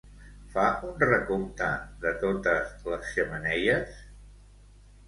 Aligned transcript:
Fa 0.53 0.63
un 0.87 0.95
recompte 1.09 1.69
de 2.07 2.15
totes 2.25 2.73
les 2.91 3.07
xemeneies? 3.13 4.03